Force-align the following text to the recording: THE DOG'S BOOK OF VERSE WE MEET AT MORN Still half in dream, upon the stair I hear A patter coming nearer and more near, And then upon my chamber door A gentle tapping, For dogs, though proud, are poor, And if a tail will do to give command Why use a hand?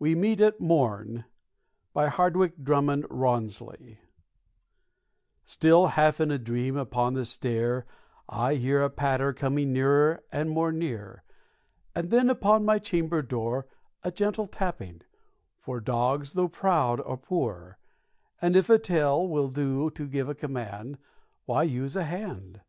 THE 0.00 0.10
DOG'S 0.10 0.10
BOOK 0.10 0.10
OF 0.10 0.10
VERSE 0.10 0.16
WE 0.16 0.20
MEET 0.20 0.40
AT 0.40 0.60
MORN 3.08 3.98
Still 5.44 5.86
half 5.86 6.18
in 6.20 6.42
dream, 6.42 6.76
upon 6.76 7.14
the 7.14 7.24
stair 7.24 7.86
I 8.28 8.56
hear 8.56 8.82
A 8.82 8.90
patter 8.90 9.32
coming 9.32 9.72
nearer 9.72 10.24
and 10.32 10.50
more 10.50 10.72
near, 10.72 11.22
And 11.94 12.10
then 12.10 12.28
upon 12.28 12.64
my 12.64 12.80
chamber 12.80 13.22
door 13.22 13.68
A 14.02 14.10
gentle 14.10 14.48
tapping, 14.48 15.02
For 15.60 15.80
dogs, 15.80 16.32
though 16.32 16.48
proud, 16.48 17.00
are 17.02 17.16
poor, 17.16 17.78
And 18.42 18.56
if 18.56 18.68
a 18.68 18.80
tail 18.80 19.28
will 19.28 19.46
do 19.48 19.90
to 19.90 20.08
give 20.08 20.36
command 20.38 20.98
Why 21.44 21.62
use 21.62 21.94
a 21.94 22.02
hand? 22.02 22.62